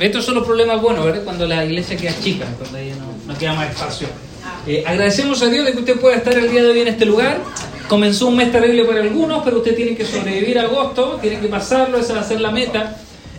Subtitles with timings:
[0.00, 1.22] Estos son los problemas buenos, ¿verdad?
[1.24, 4.08] Cuando la iglesia queda chica, cuando ahí no, no queda más espacio.
[4.66, 7.04] Eh, agradecemos a Dios de que usted pueda estar el día de hoy en este
[7.04, 7.38] lugar.
[7.86, 11.48] Comenzó un mes terrible para algunos, pero usted tiene que sobrevivir a agosto, tiene que
[11.48, 12.96] pasarlo, esa va a ser la meta.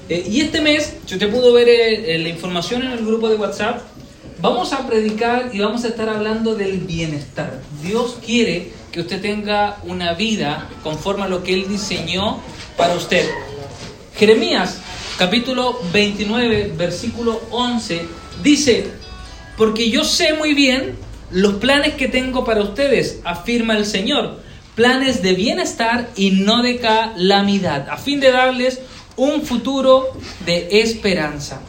[0.08, 3.36] Eh, y este mes, si usted pudo ver eh, la información en el grupo de
[3.36, 3.82] WhatsApp,
[4.40, 7.60] vamos a predicar y vamos a estar hablando del bienestar.
[7.82, 12.40] Dios quiere que usted tenga una vida conforme a lo que Él diseñó
[12.78, 13.28] para usted.
[14.16, 14.80] Jeremías
[15.18, 18.06] capítulo 29, versículo 11,
[18.44, 18.88] dice,
[19.58, 20.96] porque yo sé muy bien
[21.32, 24.40] los planes que tengo para ustedes, afirma el Señor,
[24.76, 28.80] planes de bienestar y no de calamidad, a fin de darles
[29.16, 30.08] un futuro
[30.46, 31.62] de esperanza.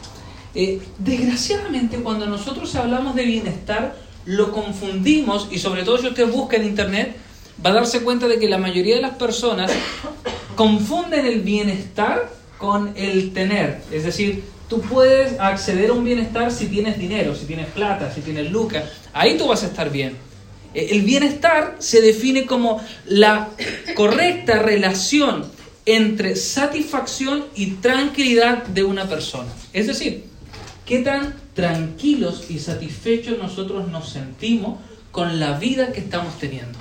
[0.54, 6.56] Eh, desgraciadamente, cuando nosotros hablamos de bienestar, lo confundimos y sobre todo si usted busca
[6.56, 7.16] en internet,
[7.64, 9.70] va a darse cuenta de que la mayoría de las personas
[10.56, 13.82] confunden el bienestar con el tener.
[13.90, 18.20] Es decir, tú puedes acceder a un bienestar si tienes dinero, si tienes plata, si
[18.20, 18.84] tienes lucas.
[19.12, 20.16] Ahí tú vas a estar bien.
[20.72, 23.48] E, el bienestar se define como la
[23.96, 25.44] correcta relación
[25.86, 29.50] entre satisfacción y tranquilidad de una persona.
[29.72, 30.26] Es decir,
[30.86, 34.78] qué tan tranquilos y satisfechos nosotros nos sentimos
[35.10, 36.78] con la vida que estamos teniendo.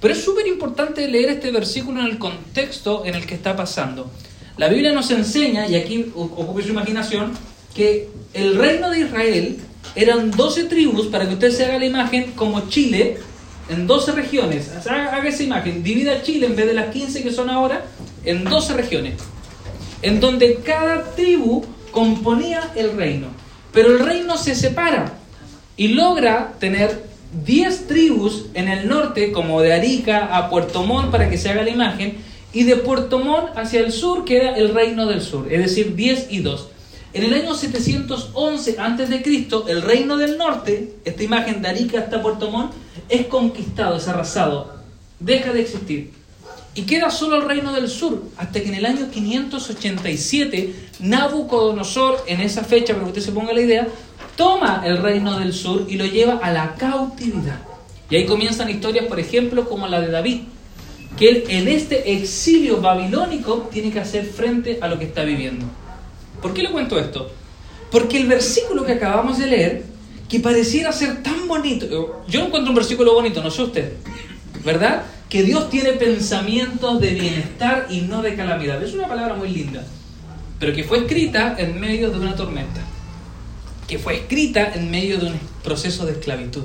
[0.00, 4.10] Pero es súper importante leer este versículo en el contexto en el que está pasando.
[4.56, 7.32] La Biblia nos enseña, y aquí ocupe su imaginación,
[7.74, 9.58] que el reino de Israel
[9.96, 13.18] eran 12 tribus, para que usted se haga la imagen, como Chile,
[13.68, 14.70] en 12 regiones.
[14.86, 17.84] Haga esa imagen, divida Chile en vez de las 15 que son ahora,
[18.24, 19.14] en 12 regiones.
[20.02, 23.28] En donde cada tribu componía el reino.
[23.72, 25.14] Pero el reino se separa
[25.76, 27.04] y logra tener
[27.44, 31.62] 10 tribus en el norte, como de Arica a Puerto Montt, para que se haga
[31.62, 32.18] la imagen,
[32.54, 36.28] y de Puerto Montt hacia el sur queda el reino del sur, es decir, 10
[36.30, 36.68] y 2.
[37.12, 42.50] En el año 711 a.C., el reino del norte, esta imagen de Arica hasta Puerto
[42.50, 42.72] Montt,
[43.08, 44.72] es conquistado, es arrasado,
[45.20, 46.12] deja de existir.
[46.76, 52.40] Y queda solo el reino del sur, hasta que en el año 587 Nabucodonosor, en
[52.40, 53.88] esa fecha, para que usted se ponga la idea,
[54.36, 57.60] toma el reino del sur y lo lleva a la cautividad.
[58.10, 60.40] Y ahí comienzan historias, por ejemplo, como la de David,
[61.16, 65.66] que él en este exilio babilónico tiene que hacer frente a lo que está viviendo.
[66.42, 67.30] ¿Por qué le cuento esto?
[67.90, 69.84] Porque el versículo que acabamos de leer,
[70.28, 73.92] que pareciera ser tan bonito, yo encuentro un versículo bonito, no sé usted,
[74.64, 75.04] ¿verdad?
[75.28, 78.82] Que Dios tiene pensamientos de bienestar y no de calamidad.
[78.82, 79.84] Es una palabra muy linda,
[80.58, 82.80] pero que fue escrita en medio de una tormenta,
[83.86, 86.64] que fue escrita en medio de un proceso de esclavitud.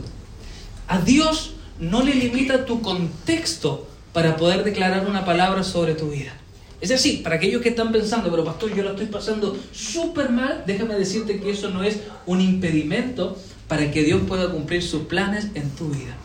[0.87, 6.33] A Dios no le limita tu contexto para poder declarar una palabra sobre tu vida.
[6.81, 10.63] Es decir, para aquellos que están pensando, pero pastor, yo lo estoy pasando súper mal,
[10.65, 13.37] déjame decirte que eso no es un impedimento
[13.67, 16.15] para que Dios pueda cumplir sus planes en tu vida.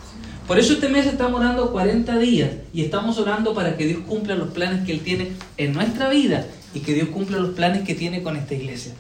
[0.47, 4.37] Por eso este mes estamos orando 40 días y estamos orando para que Dios cumpla
[4.37, 7.95] los planes que Él tiene en nuestra vida y que Dios cumpla los planes que
[7.95, 8.93] tiene con esta iglesia.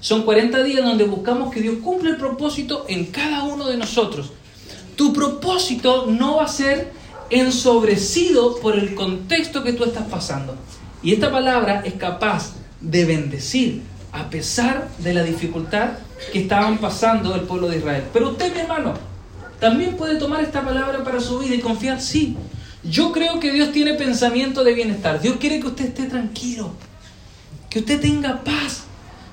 [0.00, 4.32] Son 40 días donde buscamos que Dios cumpla el propósito en cada uno de nosotros.
[4.96, 6.92] Tu propósito no va a ser
[7.30, 10.56] ensobrecido por el contexto que tú estás pasando.
[11.02, 15.90] Y esta palabra es capaz de bendecir a pesar de la dificultad
[16.32, 18.04] que estaban pasando el pueblo de Israel.
[18.12, 18.94] Pero usted, mi hermano,
[19.60, 22.36] también puede tomar esta palabra para su vida y confiar, sí,
[22.84, 25.20] yo creo que Dios tiene pensamiento de bienestar.
[25.20, 26.72] Dios quiere que usted esté tranquilo,
[27.68, 28.84] que usted tenga paz.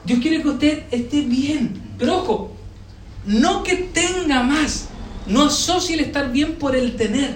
[0.03, 1.81] Dios quiere que usted esté bien.
[1.97, 2.51] Pero ojo,
[3.25, 4.89] no que tenga más.
[5.27, 7.35] No asocie el estar bien por el tener.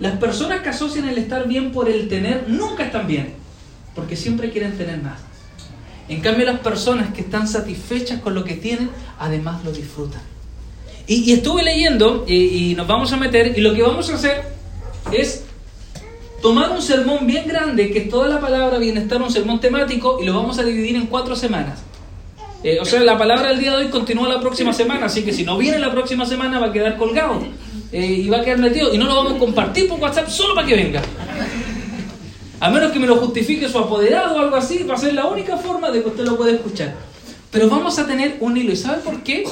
[0.00, 3.34] Las personas que asocian el estar bien por el tener nunca están bien,
[3.94, 5.20] porque siempre quieren tener más.
[6.08, 10.20] En cambio, las personas que están satisfechas con lo que tienen, además lo disfrutan.
[11.06, 14.42] Y, estuve leyendo y, nos vamos a meter y lo que vamos a hacer
[15.12, 15.44] es
[16.42, 20.24] tomar un sermón bien grande, que es toda la palabra bienestar, un sermón temático, y
[20.24, 21.80] lo vamos a dividir en cuatro semanas.
[22.64, 25.34] Eh, o sea, la palabra del día de hoy continúa la próxima semana, así que
[25.34, 27.42] si no viene la próxima semana va a quedar colgado
[27.92, 28.94] eh, y va a quedar metido.
[28.94, 31.02] Y no lo vamos a compartir por WhatsApp solo para que venga.
[32.60, 35.26] A menos que me lo justifique su apoderado o algo así, va a ser la
[35.26, 36.94] única forma de que usted lo pueda escuchar.
[37.50, 38.72] Pero vamos a tener un hilo.
[38.72, 39.44] ¿Y sabe por qué?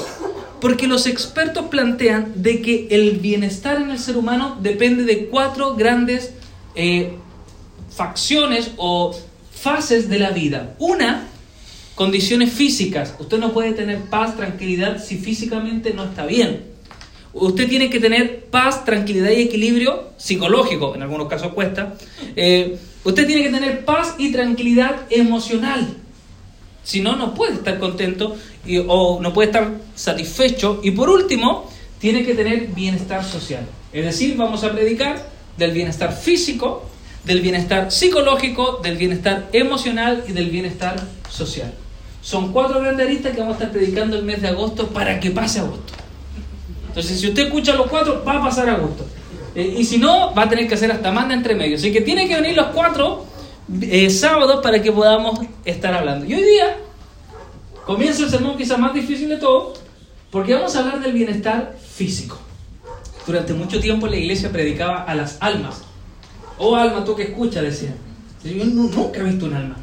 [0.59, 5.75] Porque los expertos plantean de que el bienestar en el ser humano depende de cuatro
[5.75, 6.33] grandes
[6.73, 7.13] eh,
[7.95, 9.15] facciones o
[9.51, 10.73] fases de la vida.
[10.79, 11.27] Una,
[11.95, 13.15] condiciones físicas.
[13.19, 16.73] Usted no puede tener paz, tranquilidad si físicamente no está bien.
[17.33, 21.95] Usted tiene que tener paz, tranquilidad y equilibrio psicológico, en algunos casos cuesta.
[22.35, 25.97] Eh, usted tiene que tener paz y tranquilidad emocional.
[26.83, 28.35] Si no, no puede estar contento
[28.65, 30.79] y, o no puede estar satisfecho.
[30.83, 33.65] Y por último, tiene que tener bienestar social.
[33.91, 36.87] Es decir, vamos a predicar del bienestar físico,
[37.23, 41.73] del bienestar psicológico, del bienestar emocional y del bienestar social.
[42.23, 45.29] Son cuatro grandes aristas que vamos a estar predicando el mes de agosto para que
[45.29, 45.93] pase agosto.
[46.87, 49.05] Entonces, si usted escucha los cuatro, va a pasar agosto.
[49.55, 51.75] Eh, y si no, va a tener que hacer hasta manda entre medio.
[51.75, 53.25] Así que tiene que venir los cuatro
[53.81, 56.25] eh, sábados para que podamos estar hablando.
[56.25, 56.77] Y hoy día
[57.85, 59.73] comienza el sermón quizás más difícil de todo,
[60.31, 62.39] porque vamos a hablar del bienestar físico.
[63.27, 65.81] Durante mucho tiempo la iglesia predicaba a las almas.
[66.57, 67.93] Oh alma, tú que escuchas, decía.
[68.43, 69.75] Yo nunca he visto un alma.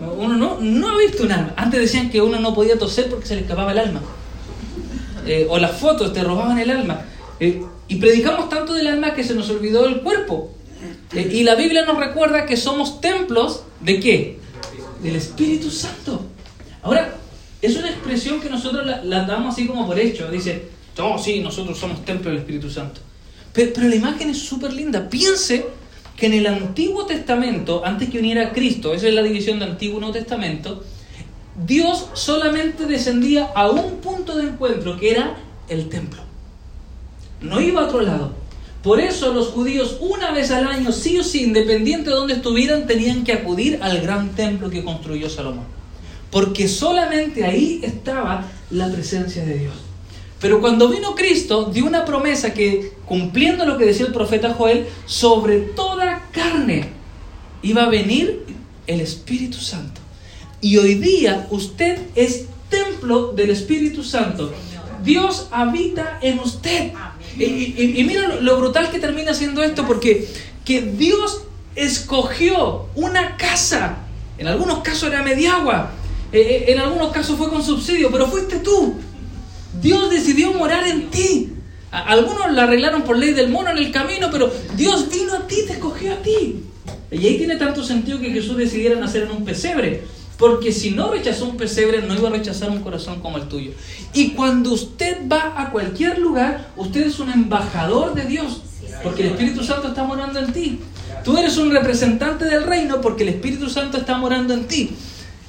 [0.00, 1.54] Uno no, no ha visto un alma.
[1.56, 4.02] Antes decían que uno no podía toser porque se le escapaba el alma.
[5.26, 7.02] Eh, o las fotos te robaban el alma.
[7.40, 10.52] Eh, y predicamos tanto del alma que se nos olvidó el cuerpo.
[11.12, 14.38] Eh, y la Biblia nos recuerda que somos templos de qué?
[15.02, 16.26] Del Espíritu Santo.
[16.82, 17.14] Ahora,
[17.62, 20.30] es una expresión que nosotros la, damos así como por hecho.
[20.30, 20.68] Dice,
[20.98, 23.00] no, sí, nosotros somos templos del Espíritu Santo.
[23.52, 25.08] Pero, pero la imagen es súper linda.
[25.08, 25.64] Piense
[26.16, 29.98] que en el Antiguo Testamento, antes que viniera Cristo, esa es la división de Antiguo
[29.98, 30.84] y Nuevo Testamento,
[31.66, 35.36] Dios solamente descendía a un punto de encuentro, que era
[35.68, 36.22] el templo.
[37.40, 38.32] No iba a otro lado.
[38.82, 42.86] Por eso los judíos una vez al año, sí o sí, independiente de donde estuvieran,
[42.86, 45.64] tenían que acudir al gran templo que construyó Salomón.
[46.30, 49.74] Porque solamente ahí estaba la presencia de Dios.
[50.44, 54.86] Pero cuando vino Cristo, dio una promesa que, cumpliendo lo que decía el profeta Joel,
[55.06, 56.03] sobre toda
[56.34, 56.88] carne
[57.62, 58.44] iba a venir
[58.86, 60.00] el Espíritu Santo.
[60.60, 64.52] Y hoy día usted es templo del Espíritu Santo.
[65.02, 66.92] Dios habita en usted.
[67.38, 70.28] Y, mira lo, brutal que termina siendo esto, porque
[70.64, 71.42] que Dios
[71.74, 73.98] escogió una casa,
[74.38, 75.90] en algunos casos era mediagua,
[76.32, 78.94] eh, eh, en algunos casos fue con subsidio, pero fuiste tú.
[79.80, 81.53] Dios decidió morar en ti.
[81.94, 85.58] Algunos la arreglaron por ley del mono en el camino, pero Dios vino a ti,
[85.64, 86.64] te escogió a ti.
[87.12, 90.02] Y ahí tiene tanto sentido que Jesús decidiera nacer en un pesebre.
[90.36, 93.70] Porque si no rechazó un pesebre, no iba a rechazar un corazón como el tuyo.
[94.12, 98.62] Y cuando usted va a cualquier lugar, usted es un embajador de Dios.
[99.04, 100.80] Porque el Espíritu Santo está morando en ti.
[101.22, 104.90] Tú eres un representante del reino porque el Espíritu Santo está morando en ti.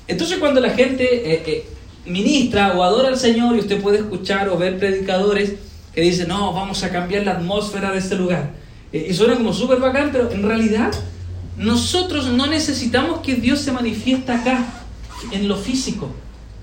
[0.08, 1.66] Entonces cuando la gente eh, eh,
[2.06, 5.56] ministra o adora al Señor y usted puede escuchar o ver predicadores
[5.96, 8.52] que dicen, no, vamos a cambiar la atmósfera de este lugar.
[8.92, 10.92] Eh, y suena como súper bacán, pero en realidad
[11.58, 14.66] nosotros no necesitamos que Dios se manifieste acá,
[15.32, 16.10] en lo físico.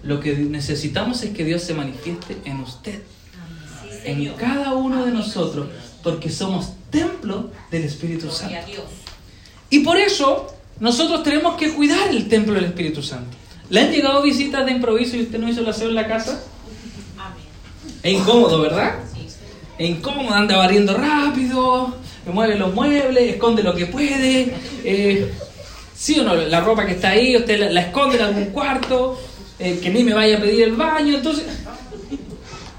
[0.05, 3.03] Lo que necesitamos es que Dios se manifieste en usted,
[4.05, 5.69] en cada uno de nosotros,
[6.03, 8.83] porque somos templo del Espíritu Santo.
[9.71, 13.35] Y por eso nosotros tenemos que cuidar el templo del Espíritu Santo.
[13.71, 16.43] ¿Le han llegado visitas de improviso y usted no hizo la aseo en la casa?
[18.03, 18.99] Es incómodo, ¿verdad?
[19.83, 21.93] Es incómodo, anda barriendo rápido,
[22.33, 24.55] mueve los muebles, esconde lo que puede.
[24.85, 25.33] Eh,
[25.93, 29.21] sí o no, la ropa que está ahí, usted la, esconde en algún cuarto,
[29.59, 31.17] eh, que ni me vaya a pedir el baño.
[31.17, 31.47] Entonces,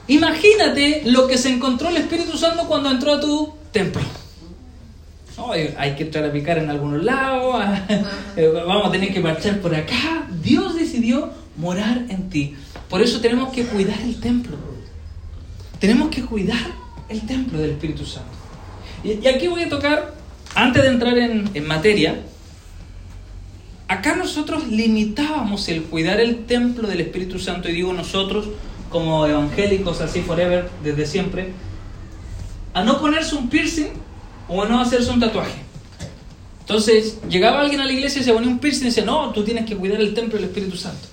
[0.07, 4.01] imagínate lo que se encontró el Espíritu Santo cuando entró a tu templo.
[5.77, 7.65] hay que entrar a picar en algunos lados,
[8.37, 10.25] eh, vamos a tener que marchar por acá.
[10.41, 12.55] Dios decidió morar en ti.
[12.89, 14.55] Por eso tenemos que cuidar el templo.
[15.81, 18.31] Tenemos que cuidar el templo del Espíritu Santo.
[19.03, 20.13] Y, aquí voy a tocar,
[20.55, 22.21] antes de entrar en, materia,
[23.87, 28.47] acá nosotros limitábamos el cuidar el templo del Espíritu Santo, y digo nosotros
[28.89, 31.51] como evangélicos así forever, desde siempre,
[32.73, 33.91] a no ponerse un piercing
[34.47, 35.61] o a no hacerse un tatuaje.
[36.61, 39.43] Entonces, llegaba alguien a la iglesia y se ponía un piercing y decía, no, tú
[39.43, 41.07] tienes que cuidar el templo del Espíritu Santo.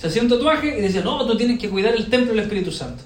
[0.00, 2.70] Se hacía un tatuaje y decía, no, tú tienes que cuidar el templo del Espíritu
[2.70, 3.02] Santo.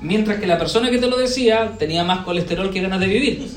[0.00, 3.48] Mientras que la persona que te lo decía tenía más colesterol que ganas de vivir.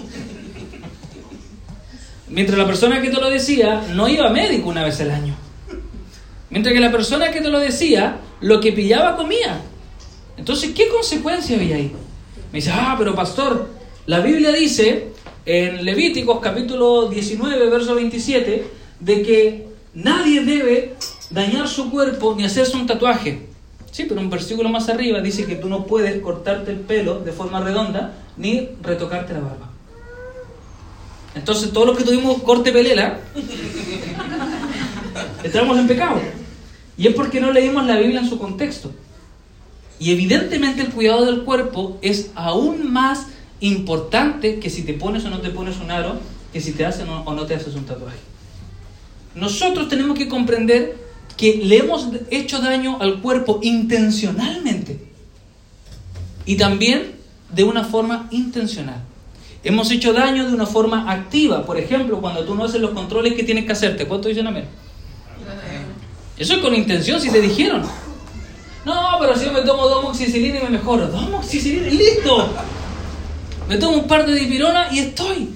[2.27, 5.35] Mientras la persona que te lo decía no iba a médico una vez al año.
[6.50, 9.62] Mientras que la persona que te lo decía, lo que pillaba comía.
[10.38, 11.91] Entonces, ¿qué consecuencia había ahí?
[12.51, 13.69] Me dice, ah, pero pastor,
[14.05, 15.07] la Biblia dice
[15.45, 18.67] en Levíticos capítulo 19, verso 27,
[19.00, 20.95] de que nadie debe
[21.29, 23.52] dañar su cuerpo ni hacerse un tatuaje.
[23.93, 27.31] Sí, pero un versículo más arriba dice que tú no puedes cortarte el pelo de
[27.31, 29.69] forma redonda ni retocarte la barba.
[31.35, 33.19] Entonces, todos los que tuvimos corte pelela,
[35.43, 36.19] estamos en pecado.
[36.97, 38.91] Y es porque no leímos la Biblia en su contexto.
[40.00, 43.27] Y evidentemente el cuidado del cuerpo es aún más
[43.59, 46.17] importante que si te pones o no te pones un aro,
[46.51, 48.17] que si te haces o no te haces un tatuaje.
[49.35, 51.02] Nosotros tenemos que comprender
[51.38, 55.00] que le hemos hecho daño al cuerpo intencionalmente
[56.46, 57.16] y también
[57.54, 59.02] de una forma intencional.
[59.63, 61.66] Hemos hecho daño de una forma activa.
[61.66, 64.06] Por ejemplo, cuando tú no haces los controles que tienes que hacerte.
[64.06, 64.66] ¿Cuánto dicen amén?
[66.38, 67.84] Eso es con intención, si te dijeron.
[68.86, 71.08] No, pero si yo me tomo dos moxicilina y me mejoro.
[71.08, 72.50] Dos moxicilina y listo.
[73.70, 75.50] Me tomo un par de dipirona y estoy.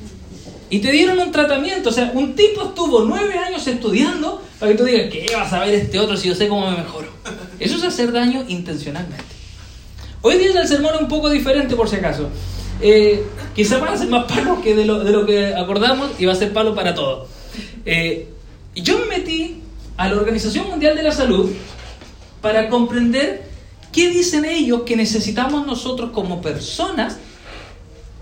[0.69, 1.89] Y te dieron un tratamiento.
[1.89, 5.59] O sea, un tipo estuvo nueve años estudiando para que tú digas, ¿qué vas a
[5.59, 7.07] ver este otro si yo sé cómo me mejoro?
[7.59, 9.23] Eso es hacer daño intencionalmente.
[10.21, 12.29] Hoy día el sermón es un poco diferente por si acaso.
[12.81, 13.23] Eh,
[13.55, 16.33] quizá van a ser más palos que de lo, de lo, que acordamos y va
[16.33, 17.27] a ser palo para todo.
[17.85, 18.27] Eh,
[18.75, 19.61] yo me metí
[19.95, 21.51] a la Organización Mundial de la Salud
[22.41, 23.43] para comprender
[23.91, 27.17] qué dicen ellos que necesitamos nosotros como personas,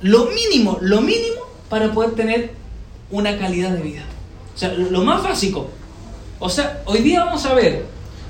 [0.02, 2.52] lo mínimo, lo mínimo para poder tener
[3.12, 4.04] una calidad de vida.
[4.54, 5.70] O sea, lo más básico.
[6.40, 7.86] O sea, hoy día vamos a ver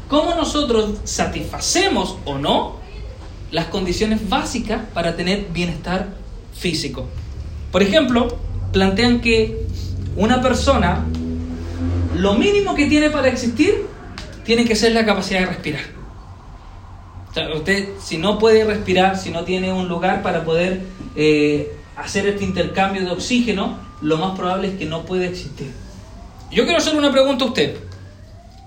[0.07, 2.77] cómo nosotros satisfacemos o no
[3.51, 6.09] las condiciones básicas para tener bienestar
[6.53, 7.07] físico.
[7.71, 8.37] Por ejemplo,
[8.71, 9.65] plantean que
[10.15, 11.03] una persona,
[12.15, 13.85] lo mínimo que tiene para existir,
[14.43, 15.81] tiene que ser la capacidad de respirar.
[17.29, 20.83] O sea, usted, si no puede respirar, si no tiene un lugar para poder
[21.15, 25.71] eh, hacer este intercambio de oxígeno, lo más probable es que no puede existir.
[26.51, 27.77] Yo quiero hacer una pregunta a usted.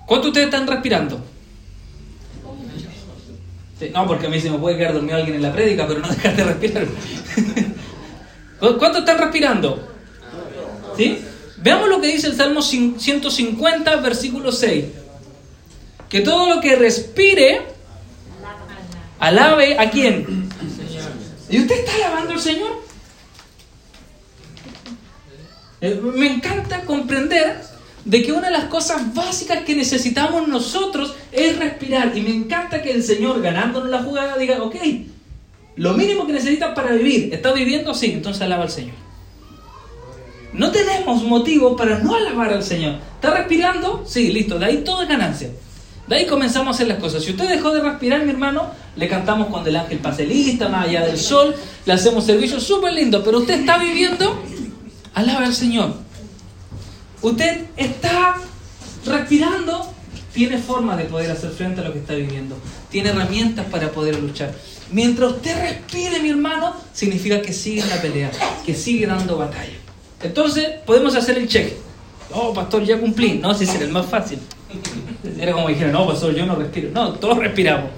[0.09, 1.23] ¿Cuánto ustedes están respirando?
[3.93, 6.07] no, porque a mí se me puede quedar dormido alguien en la prédica, pero no
[6.09, 6.87] dejar de respirar.
[8.79, 9.87] ¿Cuánto están respirando?
[10.97, 11.23] ¿Sí?
[11.57, 14.85] Veamos lo que dice el Salmo 150, versículo 6.
[16.09, 17.61] Que todo lo que respire,
[19.19, 20.49] alabe a quién.
[21.51, 22.71] ¿Y usted está alabando al Señor?
[25.81, 27.68] Eh, me encanta comprender
[28.05, 32.17] de que una de las cosas básicas que necesitamos nosotros es respirar.
[32.17, 34.75] Y me encanta que el Señor, ganándonos la jugada, diga, ok,
[35.75, 37.93] lo mínimo que necesitas para vivir, ¿estás viviendo?
[37.93, 38.95] Sí, entonces alaba al Señor.
[40.53, 42.95] No tenemos motivo para no alabar al Señor.
[43.15, 44.03] ¿Está respirando?
[44.05, 45.49] Sí, listo, de ahí todo es ganancia.
[46.07, 47.23] De ahí comenzamos a hacer las cosas.
[47.23, 50.87] Si usted dejó de respirar, mi hermano, le cantamos cuando el ángel pase lista, más
[50.87, 54.41] allá del sol, le hacemos servicio súper lindo, pero usted está viviendo,
[55.13, 55.93] alaba al Señor.
[57.21, 58.35] Usted está
[59.05, 59.93] respirando,
[60.33, 62.55] tiene forma de poder hacer frente a lo que está viviendo,
[62.89, 64.53] tiene herramientas para poder luchar.
[64.91, 68.31] Mientras usted respire, mi hermano, significa que sigue en la pelea,
[68.65, 69.77] que sigue dando batalla.
[70.21, 71.77] Entonces, podemos hacer el cheque.
[72.31, 73.33] Oh, pastor, ya cumplí.
[73.33, 74.39] No, si será el más fácil.
[75.39, 76.89] Era como dijeron, no, pastor, yo no respiro.
[76.91, 77.91] No, todos respiramos.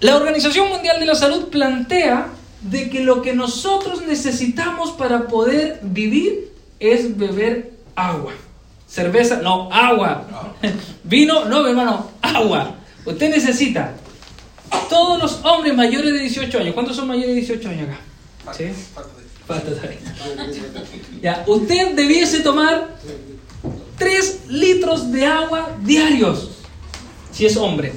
[0.00, 2.28] La Organización Mundial de la Salud plantea
[2.62, 8.32] de que lo que nosotros necesitamos para poder vivir es beber agua.
[8.86, 10.26] Cerveza, no, agua.
[11.04, 12.74] Vino, no, mi hermano, agua.
[13.04, 13.94] Usted necesita.
[14.88, 16.74] Todos los hombres mayores de 18 años.
[16.74, 17.98] ¿Cuántos son mayores de 18 años acá?
[18.56, 18.64] ¿Sí?
[21.22, 22.96] Ya, usted debiese tomar
[23.98, 26.50] 3 litros de agua diarios.
[27.32, 27.92] Si es hombre.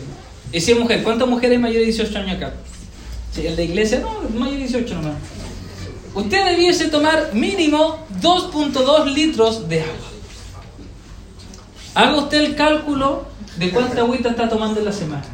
[0.51, 2.53] Y si es mujer, ¿cuántas mujeres mayores de 18 años acá?
[3.33, 3.45] ¿Sí?
[3.45, 3.99] ¿El de iglesia?
[3.99, 5.15] No, mayor de 18 nomás
[6.15, 10.09] usted debiese tomar mínimo 2.2 litros de agua.
[11.93, 13.25] Haga usted el cálculo
[13.57, 15.25] de cuánta agüita está tomando en la semana.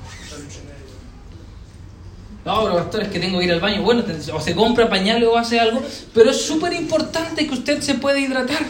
[2.43, 3.84] No, pero pastor, es que tengo que ir al baño.
[3.84, 4.03] Bueno,
[4.34, 5.81] o se compra pañales o hace algo,
[6.13, 8.65] pero es súper importante que usted se pueda hidratar.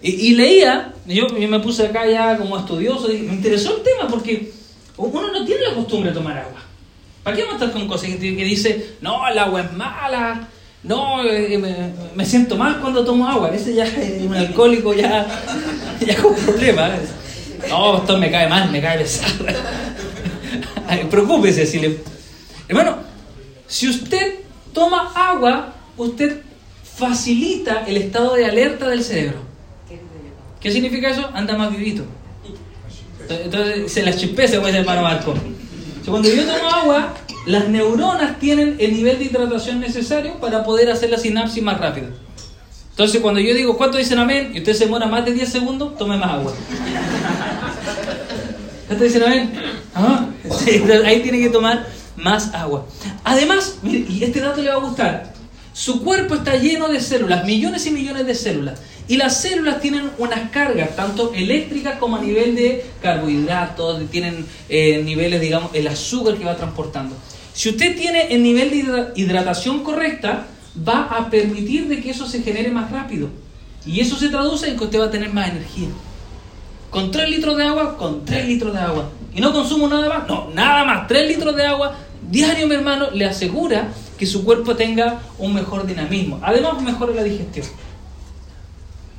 [0.00, 4.52] Y, leía, yo, me puse acá ya como estudioso, me interesó el tema porque
[4.98, 6.60] uno no tiene la costumbre de tomar agua.
[7.22, 10.46] ¿Para qué vamos a estar con cosas que, que dice, no, el agua es mala,
[10.84, 13.50] no, eh, me, siento mal cuando tomo agua.
[13.54, 15.26] Ese ya es un alcohólico, ya,
[16.00, 16.90] ya es un problema.
[17.70, 19.46] No, esto me cae mal, me cae pesado.
[21.10, 22.00] Preocúpese si le.
[22.68, 22.98] Hermano,
[23.66, 24.40] si usted
[24.74, 26.42] toma agua, usted
[26.82, 29.38] facilita el estado de alerta del cerebro.
[30.60, 31.30] ¿Qué significa eso?
[31.32, 32.04] Anda más vivito.
[33.28, 35.34] Entonces se la chispeza, como dice el hermano Marco.
[36.06, 37.14] Cuando yo tomo agua,
[37.46, 42.08] las neuronas tienen el nivel de hidratación necesario para poder hacer la sinapsis más rápido.
[42.90, 44.52] Entonces, cuando yo digo, ¿cuánto dicen amén?
[44.54, 46.52] Y usted se demora más de 10 segundos, tome más agua.
[48.86, 49.52] ¿Cuánto dicen amén?
[49.94, 50.26] ¿Ah?
[51.04, 52.86] ahí tiene que tomar más agua.
[53.24, 55.32] Además, y este dato le va a gustar,
[55.72, 58.80] su cuerpo está lleno de células, millones y millones de células.
[59.06, 65.02] Y las células tienen unas cargas, tanto eléctricas como a nivel de carbohidratos, tienen eh,
[65.04, 67.14] niveles, digamos, el azúcar que va transportando.
[67.52, 70.46] Si usted tiene el nivel de hidratación correcta,
[70.76, 73.28] va a permitir de que eso se genere más rápido.
[73.86, 75.88] Y eso se traduce en que usted va a tener más energía.
[76.90, 79.10] Con 3 litros de agua, con 3 litros de agua.
[79.34, 81.06] Y no consumo nada más, no, nada más.
[81.06, 81.94] 3 litros de agua
[82.30, 86.38] diario, mi hermano, le asegura que su cuerpo tenga un mejor dinamismo.
[86.42, 87.66] Además, mejora la digestión.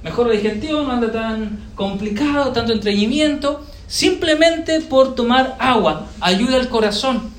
[0.05, 3.65] Mejora la digestión, no anda tan complicado, tanto entreñimiento.
[3.87, 7.31] Simplemente por tomar agua, ayuda al corazón.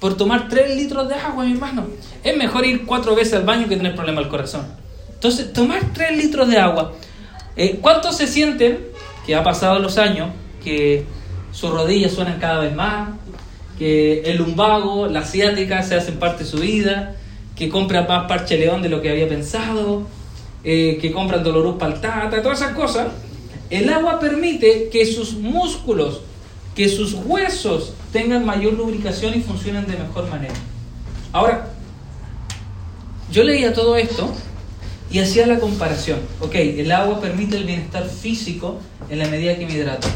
[0.00, 1.86] Por tomar 3 litros de agua, mi hermano.
[2.24, 4.66] Es mejor ir cuatro veces al baño que tener problema al corazón.
[5.12, 6.94] Entonces, tomar 3 litros de agua.
[7.54, 8.80] Eh, ¿Cuántos se sienten,
[9.24, 10.30] que ha pasado los años,
[10.64, 11.06] que
[11.52, 13.10] sus rodillas suenan cada vez más,
[13.78, 17.14] que el lumbago, la asiática se hacen parte de su vida,
[17.54, 20.08] que compra más parche león de lo que había pensado,
[20.64, 23.08] eh, que compra el dolorus paltata, todas esas cosas.
[23.70, 26.20] El agua permite que sus músculos,
[26.74, 30.54] que sus huesos tengan mayor lubricación y funcionen de mejor manera.
[31.32, 31.70] Ahora,
[33.30, 34.32] yo leía todo esto
[35.10, 36.20] y hacía la comparación.
[36.40, 38.80] Ok, el agua permite el bienestar físico
[39.10, 40.08] en la medida que me hidrato.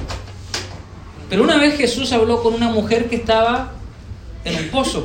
[1.28, 3.72] Pero una vez Jesús habló con una mujer que estaba
[4.44, 5.04] en un pozo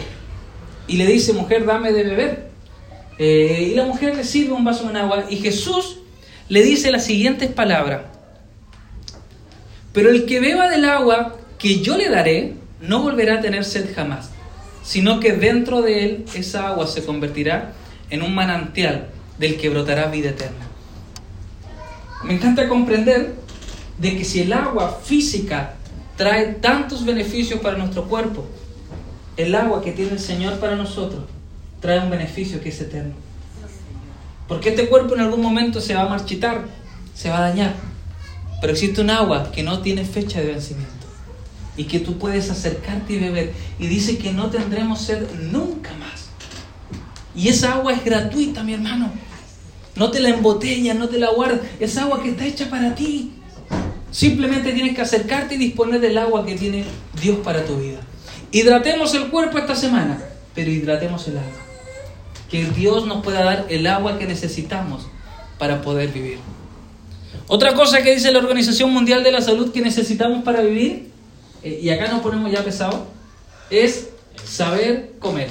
[0.87, 2.52] y le dice, mujer, dame de beber.
[3.17, 5.97] Eh, y la mujer le sirve un vaso de agua y Jesús
[6.49, 8.01] le dice las siguientes palabras.
[9.93, 13.93] Pero el que beba del agua que yo le daré no volverá a tener sed
[13.95, 14.31] jamás,
[14.83, 17.73] sino que dentro de él esa agua se convertirá
[18.09, 20.67] en un manantial del que brotará vida eterna.
[22.23, 23.35] Me encanta comprender
[23.97, 25.75] de que si el agua física
[26.17, 28.45] trae tantos beneficios para nuestro cuerpo.
[29.37, 31.23] El agua que tiene el Señor para nosotros
[31.83, 33.13] trae un beneficio que es eterno.
[34.47, 36.65] Porque este cuerpo en algún momento se va a marchitar,
[37.13, 37.75] se va a dañar.
[38.61, 40.93] Pero existe un agua que no tiene fecha de vencimiento
[41.75, 43.51] y que tú puedes acercarte y beber.
[43.79, 46.29] Y dice que no tendremos sed nunca más.
[47.35, 49.11] Y esa agua es gratuita, mi hermano.
[49.97, 51.59] No te la embotellas, no te la guardas.
[51.81, 53.33] Es agua que está hecha para ti.
[54.09, 56.85] Simplemente tienes que acercarte y disponer del agua que tiene
[57.21, 57.99] Dios para tu vida.
[58.53, 60.23] Hidratemos el cuerpo esta semana,
[60.55, 61.62] pero hidratemos el agua.
[62.53, 65.07] Que Dios nos pueda dar el agua que necesitamos
[65.57, 66.37] para poder vivir.
[67.47, 71.09] Otra cosa que dice la Organización Mundial de la Salud que necesitamos para vivir,
[71.63, 73.07] eh, y acá nos ponemos ya pesado,
[73.71, 74.09] es
[74.45, 75.49] saber comer.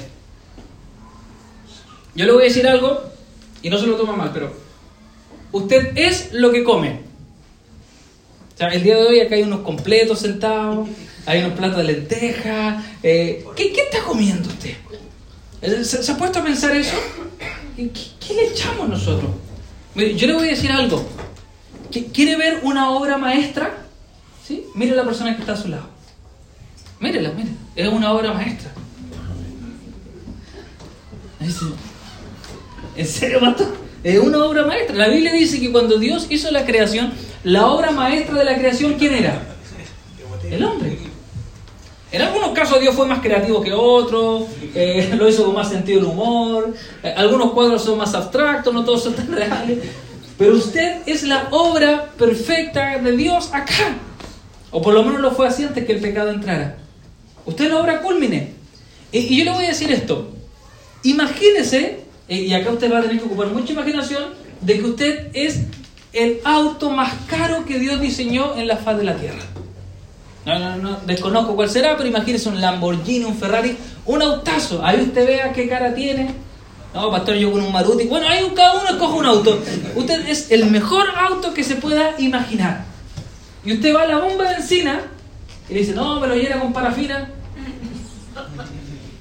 [2.15, 3.01] Yo le voy a decir algo,
[3.61, 4.53] y no se lo toma mal, pero
[5.51, 7.01] usted es lo que come.
[8.55, 10.87] O sea, el día de hoy acá hay unos completos sentados,
[11.25, 12.81] hay unos platos de lentejas.
[13.03, 14.77] Eh, ¿qué, está comiendo usted?
[15.83, 16.95] ¿Se, ha puesto a pensar eso?
[17.75, 19.31] ¿Qué, le echamos nosotros?
[19.95, 21.07] yo le voy a decir algo.
[22.13, 23.85] ¿Quiere ver una obra maestra?
[24.45, 24.65] ¿Sí?
[24.75, 25.87] Mire la persona que está a su lado.
[26.99, 27.51] Mírela, mire.
[27.75, 28.71] Es una obra maestra.
[32.95, 33.73] ¿En serio, Mato?
[34.03, 34.95] Es una obra maestra.
[34.95, 38.95] La Biblia dice que cuando Dios hizo la creación, la obra maestra de la creación,
[38.95, 39.41] ¿quién era?
[40.49, 41.12] El hombre.
[42.13, 44.43] En algunos casos Dios fue más creativo que otros,
[44.75, 48.85] eh, lo hizo con más sentido del humor, eh, algunos cuadros son más abstractos, no
[48.85, 49.79] todos son tan reales,
[50.37, 53.97] pero usted es la obra perfecta de Dios acá,
[54.69, 56.77] o por lo menos lo fue así antes que el pecado entrara.
[57.47, 58.53] Usted es la obra culmine.
[59.11, 60.29] Y, yo le voy a decir esto,
[61.01, 64.25] imagínese, eh, y acá usted va a tener que ocupar mucha imaginación,
[64.61, 65.61] de que usted es
[66.13, 69.52] el auto más caro que Dios diseñó en la faz de la tierra.
[70.45, 74.85] No, no, no, desconozco cuál será, pero imagínese un Lamborghini, un Ferrari, un autazo.
[74.85, 76.35] Ahí usted vea qué cara tiene.
[76.93, 78.05] No, pastor, yo con un Maruti.
[78.05, 79.63] Bueno, ahí cada uno escoge un auto.
[79.95, 82.85] Usted es el mejor auto que se pueda imaginar.
[83.65, 85.01] Y usted va a la bomba de benzina
[85.69, 87.29] y le dice, no, me lo llena con parafina.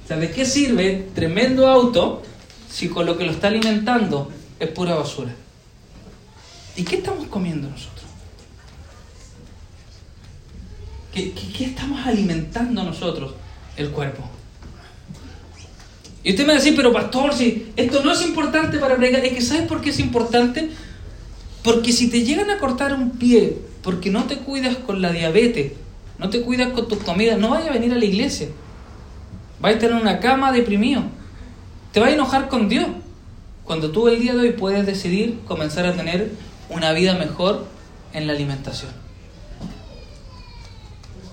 [0.07, 2.23] ¿Sabe qué sirve tremendo auto
[2.69, 5.33] si con lo que lo está alimentando es pura basura?
[6.77, 7.92] ¿Y qué estamos comiendo nosotros?
[11.13, 13.35] ¿Qué, estamos alimentando nosotros
[13.77, 14.23] el cuerpo?
[16.25, 19.25] Y usted me va a decir, pero pastor, si esto no es importante para pregar,
[19.25, 20.71] es que ¿sabes por qué es importante?
[21.63, 25.73] Porque si te llegan a cortar un pie porque no te cuidas con la diabetes,
[26.19, 28.49] no te cuidas con tus comidas, no vayas a venir a la iglesia.
[29.61, 31.03] Vas a estar en una cama deprimido.
[31.93, 32.87] Te vas a enojar con Dios.
[33.65, 36.31] Cuando tú el día de hoy puedes decidir comenzar a tener
[36.71, 37.67] una vida mejor
[38.13, 39.03] en la alimentación.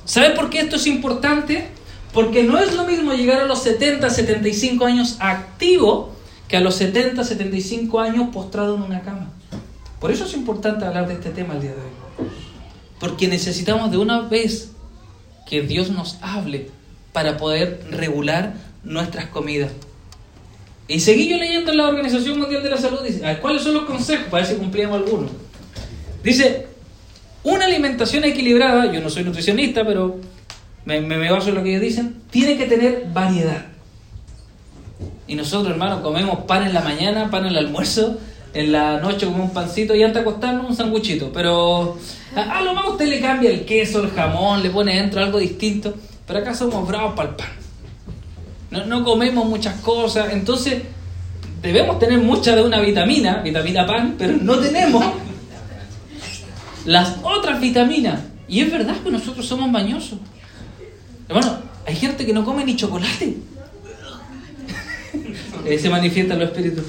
[0.10, 1.68] ¿Sabe por qué esto es importante?
[2.14, 6.16] Porque no es lo mismo llegar a los 70, 75 años activo
[6.48, 9.32] que a los 70, 75 años postrado en una cama.
[10.00, 12.28] Por eso es importante hablar de este tema el día de hoy.
[13.00, 14.72] Porque necesitamos de una vez
[15.48, 16.72] que Dios nos hable
[17.14, 19.70] para poder regular nuestras comidas.
[20.88, 23.84] Y seguí yo leyendo en la Organización Mundial de la Salud, dice, ¿cuáles son los
[23.84, 24.26] consejos?
[24.32, 25.30] Para ver si cumplíamos algunos.
[26.24, 26.69] Dice,
[27.50, 30.20] Una alimentación equilibrada, yo no soy nutricionista, pero
[30.86, 33.66] me, baso en lo que ellos dicen, tiene que tener variedad.
[35.28, 38.20] Y nosotros, hermano, comemos pan en la mañana, pan en el almuerzo,
[38.54, 41.32] en la noche comemos un pancito y antes de acostarnos un sanguchito.
[41.34, 41.98] Pero
[42.36, 45.96] a, lo más usted le cambia el queso, el jamón, le pone dentro algo distinto.
[46.28, 47.50] Pero acá somos bravos para el pan.
[48.70, 50.34] No, no comemos muchas cosas.
[50.34, 50.84] Entonces,
[51.64, 55.04] debemos tener mucha de una vitamina, vitamina pan, pero no tenemos
[56.90, 58.20] las otras vitaminas.
[58.48, 60.18] Y es verdad que nosotros somos mañosos.
[61.28, 63.38] Hermano, hay gente que no come ni chocolate.
[65.80, 66.84] se manifiestan los espíritus.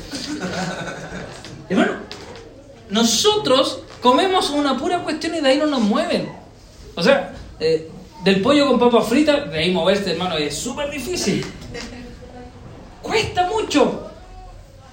[1.69, 1.93] Hermano,
[2.89, 6.31] nosotros comemos una pura cuestión y de ahí no nos mueven.
[6.95, 7.91] O sea, eh,
[8.25, 11.45] del pollo con papas fritas, de ahí moverse, hermano, es súper difícil.
[13.03, 14.11] Cuesta mucho.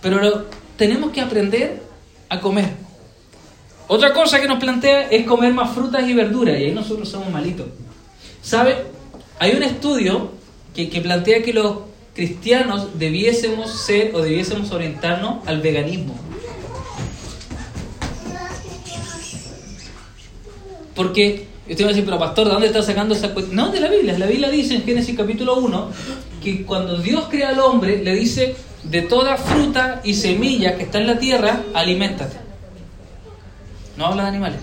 [0.01, 1.81] Pero tenemos que aprender
[2.27, 2.86] a comer.
[3.87, 7.29] Otra cosa que nos plantea es comer más frutas y verduras, y ahí nosotros somos
[7.31, 7.67] malitos.
[8.41, 8.75] ¿Sabe?
[9.39, 10.31] Hay un estudio
[10.75, 11.77] que, que plantea que los
[12.13, 16.15] cristianos debiésemos ser o debiésemos orientarnos al veganismo.
[20.93, 23.55] Porque usted va a decir, pero pastor, ¿de dónde está sacando esa cuestión?
[23.55, 24.17] No, de la Biblia.
[24.17, 25.91] La Biblia dice en Génesis capítulo 1
[26.43, 30.97] que cuando Dios crea al hombre, le dice, de toda fruta y semilla que está
[30.97, 32.46] en la tierra, aliméntate.
[33.97, 34.59] No habla de animales.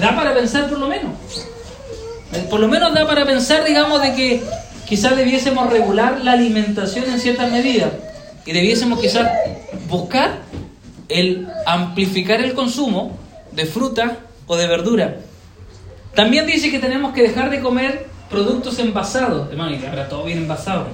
[0.00, 1.12] Da para pensar por lo menos.
[2.48, 4.42] Por lo menos da para pensar, digamos, de que
[4.86, 7.90] quizás debiésemos regular la alimentación en cierta medida
[8.46, 9.28] y debiésemos quizás
[9.88, 10.38] buscar
[11.08, 13.18] el amplificar el consumo
[13.50, 15.16] de fruta o de verdura.
[16.14, 19.50] También dice que tenemos que dejar de comer productos envasados.
[19.50, 20.86] Hermano, y ahora todo viene envasado.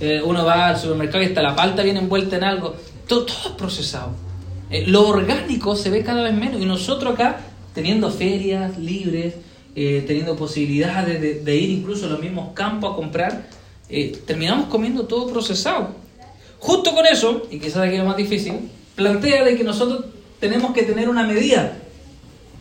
[0.00, 2.76] Eh, uno va al supermercado y está la palta bien envuelta en algo.
[3.06, 4.27] Todo, todo es procesado.
[4.70, 6.60] Eh, lo orgánico se ve cada vez menos.
[6.60, 7.40] Y nosotros acá,
[7.74, 9.34] teniendo ferias libres,
[9.74, 13.48] eh, teniendo posibilidades de, ir incluso a los mismos campos a comprar,
[13.88, 15.90] eh, terminamos comiendo todo procesado.
[16.58, 20.06] Justo con eso, y quizás aquí es lo más difícil, plantea de que nosotros
[20.40, 21.76] tenemos que tener una medida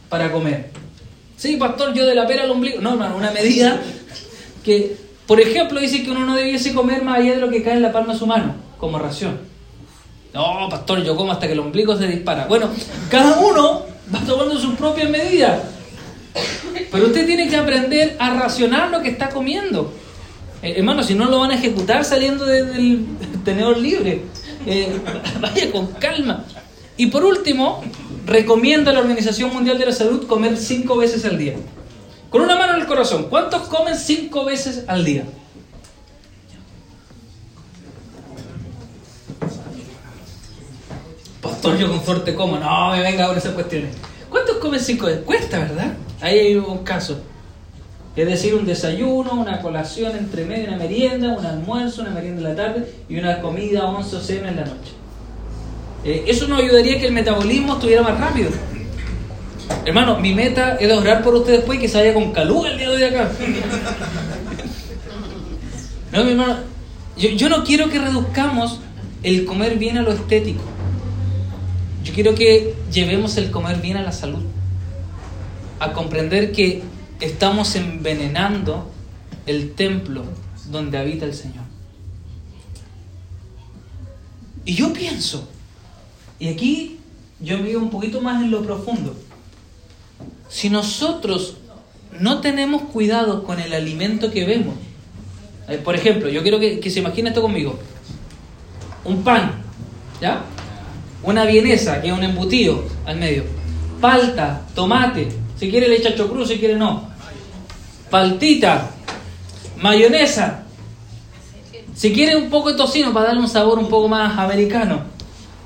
[0.09, 0.69] para comer.
[1.35, 2.81] Sí, pastor, yo de la pera al ombligo.
[2.81, 3.81] No, hermano, una medida
[4.63, 7.73] que, por ejemplo, dice que uno no debiese comer más allá de lo que cae
[7.73, 9.39] en la palma de su mano, como ración.
[10.33, 12.45] No, pastor, yo como hasta que el ombligo se dispara.
[12.47, 12.69] Bueno,
[13.09, 15.61] cada uno va tomando sus propias medidas.
[16.91, 19.93] Pero usted tiene que aprender a racionar lo que está comiendo.
[20.61, 23.05] Eh, hermano, si no lo van a ejecutar saliendo del
[23.43, 24.23] tenedor libre.
[24.65, 24.99] Eh,
[25.39, 26.45] vaya con calma.
[26.97, 27.83] Y por último,
[28.25, 31.55] recomienda a la Organización Mundial de la Salud comer cinco veces al día.
[32.29, 35.23] Con una mano en el corazón, ¿cuántos comen cinco veces al día?
[41.41, 42.57] Pastor, yo con fuerte como.
[42.57, 43.95] No, me venga con esas cuestiones.
[44.29, 45.07] ¿Cuántos comen cinco?
[45.25, 45.93] Cuesta, ¿verdad?
[46.21, 47.19] Ahí hay un caso.
[48.15, 52.55] Es decir, un desayuno, una colación entre medio, una merienda, un almuerzo, una merienda en
[52.55, 54.91] la tarde y una comida, once o cena en la noche.
[56.03, 58.49] Eh, eso nos ayudaría que el metabolismo estuviera más rápido.
[59.85, 62.77] Hermano, mi meta es orar por usted después y que se vaya con caluga el
[62.79, 63.29] día de hoy acá.
[66.11, 66.55] No, mi hermano,
[67.17, 68.79] yo, yo no quiero que reduzcamos
[69.21, 70.63] el comer bien a lo estético.
[72.07, 74.39] Yo quiero que llevemos el comer bien a la salud
[75.77, 76.81] a comprender que
[77.19, 78.89] estamos envenenando
[79.45, 80.23] el templo
[80.71, 81.65] donde habita el Señor.
[84.63, 85.49] Y yo pienso,
[86.39, 86.97] y aquí
[87.41, 89.13] yo me un poquito más en lo profundo,
[90.47, 91.57] si nosotros
[92.21, 94.75] no tenemos cuidado con el alimento que vemos,
[95.67, 97.77] eh, por ejemplo, yo quiero que, se imagine esto conmigo,
[99.03, 99.61] un pan,
[100.21, 100.45] ¿ya?
[101.27, 103.43] Una vienesa, que es un embutido al medio,
[103.99, 105.27] palta, tomate,
[105.59, 107.09] si quiere le echa chocruz, si quiere no.
[108.09, 108.91] Paltita,
[109.75, 110.63] mayonesa.
[111.93, 115.01] Si quiere un poco de tocino para darle un sabor un poco más americano.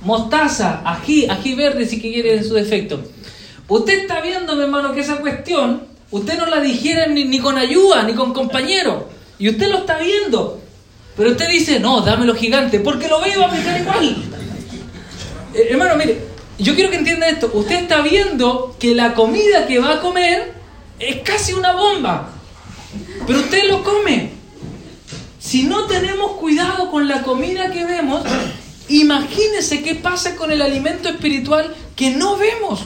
[0.02, 3.00] Mostaza, ají, ají verde si quiere en su defecto.
[3.67, 8.02] Usted está viendo, mi hermano, que esa cuestión, usted no la digiere ni, con ayuda,
[8.02, 9.10] ni con compañero.
[9.38, 10.60] Y usted lo está viendo.
[11.15, 14.30] Pero usted dice, no, dámelo gigante, porque lo veo a a igual.
[15.53, 16.19] Eh, hermano, mire,
[16.57, 17.51] yo quiero que entienda esto.
[17.53, 20.53] Usted está viendo que la comida que va a comer
[20.99, 22.29] es casi una bomba.
[23.25, 24.31] Pero usted lo come.
[25.39, 28.23] Si no tenemos cuidado con la comida que vemos,
[28.87, 32.81] imagínese qué pasa con el alimento espiritual que no vemos.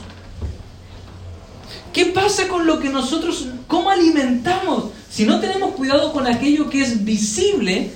[1.93, 4.85] ¿Qué pasa con lo que nosotros, cómo alimentamos?
[5.09, 7.91] Si no tenemos cuidado con aquello que es visible,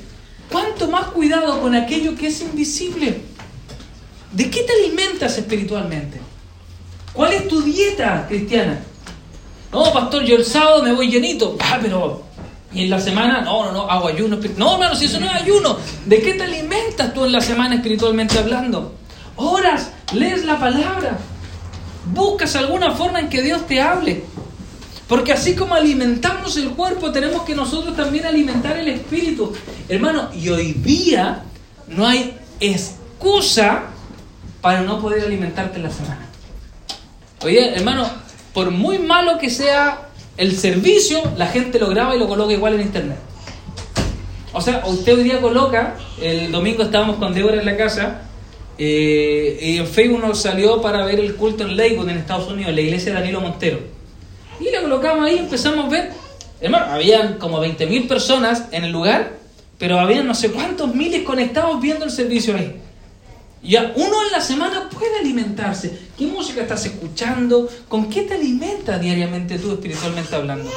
[0.49, 3.28] ¿cuánto más cuidado con aquello que es invisible?
[4.31, 6.19] ¿De qué te alimentas espiritualmente?
[7.13, 8.79] ¿Cuál es tu dieta cristiana?
[9.71, 11.57] No, pastor, yo el sábado me voy llenito.
[11.59, 12.23] Ah, pero
[12.71, 14.37] y en la semana, no, no, no, hago ayuno.
[14.57, 17.75] No, hermano, si eso no es ayuno, ¿de qué te alimentas tú en la semana
[17.75, 18.95] espiritualmente hablando?
[19.35, 21.17] Oras, lees la palabra,
[22.13, 24.23] buscas alguna forma en que Dios te hable.
[25.07, 29.51] Porque así como alimentamos el cuerpo, tenemos que nosotros también alimentar el espíritu.
[29.87, 31.41] Hermano, y hoy día
[31.87, 33.85] no hay excusa
[34.61, 36.27] para no poder alimentarte en la semana.
[37.43, 38.09] Oye, hermano,
[38.53, 42.75] por muy malo que sea el servicio, la gente lo graba y lo coloca igual
[42.75, 43.17] en internet.
[44.51, 48.21] O sea, usted hoy día coloca, el domingo estábamos con Débora en la casa,
[48.77, 52.73] eh, y en Facebook nos salió para ver el culto en Lakewood, en Estados Unidos,
[52.73, 53.79] la iglesia de Danilo Montero.
[54.59, 56.11] Y lo colocamos ahí, empezamos a ver.
[56.61, 59.33] Hermano, habían como 20.000 personas en el lugar,
[59.77, 62.75] pero habían no sé cuántos miles conectados viendo el servicio ahí.
[63.61, 66.07] Ya uno en la semana puede alimentarse.
[66.17, 67.69] ¿Qué música estás escuchando?
[67.87, 70.69] ¿Con qué te alimentas diariamente tú espiritualmente hablando?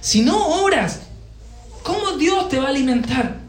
[0.00, 1.00] Si no oras,
[1.82, 3.40] ¿cómo Dios te va a alimentar?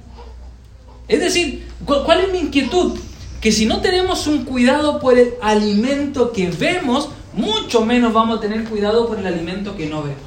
[1.07, 2.97] Es decir, ¿cuál es mi inquietud?
[3.41, 8.41] Que si no tenemos un cuidado por el alimento que vemos, mucho menos vamos a
[8.41, 10.17] tener cuidado por el alimento que no vemos,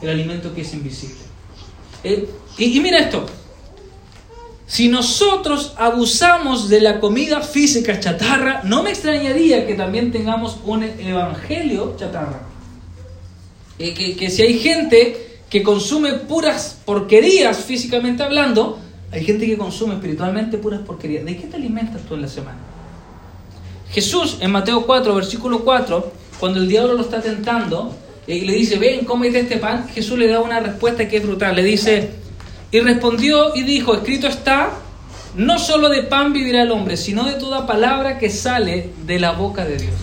[0.00, 1.16] el alimento que es invisible.
[2.04, 3.26] Eh, y mira esto,
[4.66, 10.82] si nosotros abusamos de la comida física chatarra, no me extrañaría que también tengamos un
[10.82, 12.40] evangelio chatarra.
[13.78, 18.78] Eh, que, si hay gente que consume puras porquerías físicamente hablando,
[19.12, 21.24] hay gente que consume espiritualmente puras porquerías.
[21.24, 22.58] ¿De qué te alimentas tú en la semana?
[23.90, 27.94] Jesús en Mateo 4, versículo 4, cuando el diablo lo está tentando
[28.26, 31.54] y le dice, ven, cómete este pan, Jesús le da una respuesta que es brutal.
[31.54, 32.23] Le dice,
[32.74, 34.72] y respondió y dijo, escrito está,
[35.36, 39.30] no solo de pan vivirá el hombre, sino de toda palabra que sale de la
[39.30, 39.94] boca de Dios.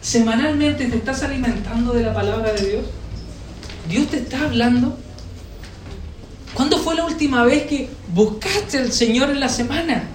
[0.00, 2.82] Semanalmente te estás alimentando de la palabra de Dios.
[3.88, 4.98] Dios te está hablando.
[6.52, 10.08] ¿Cuándo fue la última vez que buscaste al Señor en la semana?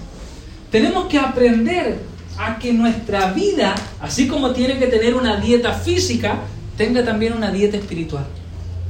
[0.69, 1.97] Tenemos que aprender
[2.37, 6.39] a que nuestra vida, así como tiene que tener una dieta física,
[6.75, 8.27] tenga también una dieta espiritual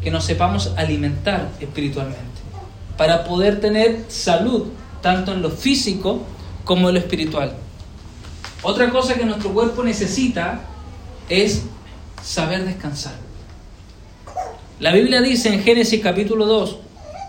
[0.02, 2.24] que nos sepamos alimentar espiritualmente,
[2.98, 4.68] para poder tener salud,
[5.02, 6.22] tanto en lo físico
[6.64, 7.54] como en lo espiritual.
[8.62, 10.62] Otra cosa que nuestro cuerpo necesita
[11.30, 11.64] es
[12.24, 13.14] saber descansar.
[14.80, 16.78] La Biblia dice en Génesis capítulo 2,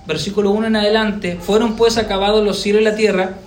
[0.07, 3.39] versículo 1 en adelante, fueron pues acabados los cielos y la tierra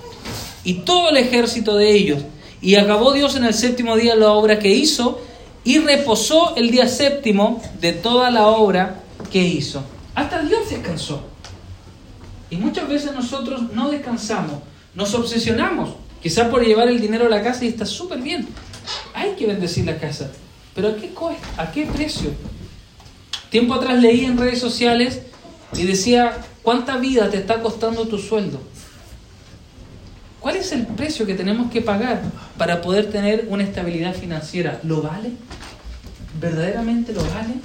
[0.63, 2.21] y todo el ejército de ellos.
[2.61, 5.21] Y acabó Dios en el séptimo día la obra que hizo
[5.65, 9.02] y reposó el día séptimo de toda la obra
[9.33, 9.83] ¿qué hizo?
[10.13, 11.23] Hasta Dios descansó.
[12.51, 14.59] Y muchas veces nosotros no descansamos,
[14.93, 18.47] nos obsesionamos, quizás por llevar el dinero a la casa y está súper bien.
[19.15, 20.29] Hay que bendecir la casa,
[20.75, 21.47] pero ¿a qué cuesta?
[21.57, 22.29] ¿A qué precio?
[23.49, 25.21] Tiempo atrás leí en redes sociales
[25.75, 28.61] y decía, ¿cuánta vida te está costando tu sueldo?
[30.39, 32.21] ¿Cuál es el precio que tenemos que pagar
[32.55, 34.79] para poder tener una estabilidad financiera?
[34.83, 35.31] ¿Lo vale?
[36.39, 37.55] ¿Verdaderamente lo vale?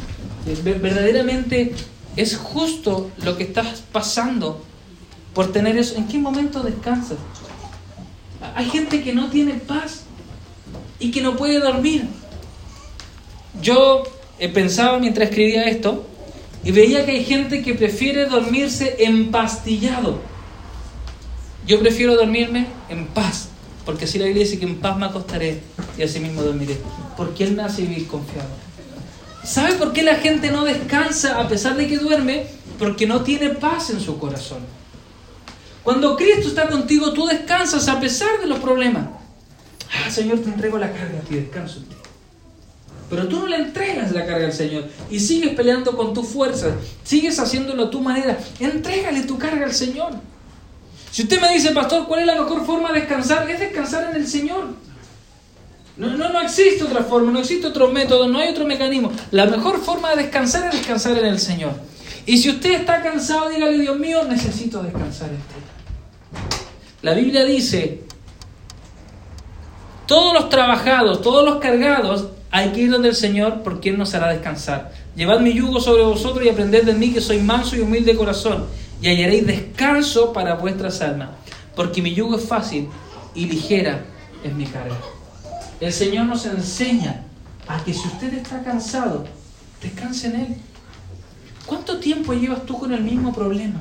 [0.44, 1.74] Verdaderamente
[2.16, 4.62] es justo lo que estás pasando
[5.34, 5.96] por tener eso.
[5.96, 7.18] ¿En qué momento descansas?
[8.54, 10.02] Hay gente que no tiene paz
[10.98, 12.08] y que no puede dormir.
[13.62, 14.02] Yo
[14.38, 16.06] eh, pensaba mientras escribía esto
[16.64, 20.20] y veía que hay gente que prefiere dormirse empastillado.
[21.66, 23.48] Yo prefiero dormirme en paz,
[23.84, 25.60] porque así la Biblia dice que en paz me acostaré
[25.96, 26.78] y así mismo dormiré.
[27.16, 28.67] Porque Él me hace vivir confiado.
[29.44, 32.46] ¿Sabe por qué la gente no descansa a pesar de que duerme?
[32.78, 34.58] Porque no tiene paz en su corazón.
[35.82, 39.08] Cuando Cristo está contigo, tú descansas a pesar de los problemas.
[39.90, 41.96] Ah, Señor, te entrego la carga a ti, descanso en ti.
[43.08, 46.74] Pero tú no le entregas la carga al Señor y sigues peleando con tus fuerzas,
[47.04, 48.38] sigues haciéndolo a tu manera.
[48.60, 50.12] Entrégale tu carga al Señor.
[51.10, 53.50] Si usted me dice, pastor, ¿cuál es la mejor forma de descansar?
[53.50, 54.74] Es descansar en el Señor.
[55.98, 59.10] No, no, no existe otra forma, no existe otro método, no hay otro mecanismo.
[59.32, 61.72] La mejor forma de descansar es descansar en el Señor.
[62.24, 65.38] Y si usted está cansado, dígale, Dios mío, necesito descansar en.
[67.02, 68.04] La Biblia dice,
[70.06, 74.14] todos los trabajados, todos los cargados, hay que ir donde el Señor porque Él nos
[74.14, 74.92] hará descansar.
[75.16, 78.18] Llevad mi yugo sobre vosotros y aprended de mí que soy manso y humilde de
[78.18, 78.66] corazón
[79.02, 81.30] y hallaréis descanso para vuestras almas,
[81.74, 82.88] porque mi yugo es fácil
[83.34, 84.04] y ligera
[84.44, 84.96] es mi carga.
[85.80, 87.22] El Señor nos enseña
[87.66, 89.24] a que si usted está cansado,
[89.82, 90.56] descanse en Él.
[91.66, 93.80] ¿Cuánto tiempo llevas tú con el mismo problema?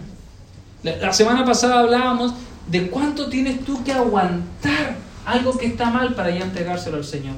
[0.84, 2.34] La semana pasada hablábamos
[2.70, 7.36] de cuánto tienes tú que aguantar algo que está mal para ya entregárselo al Señor.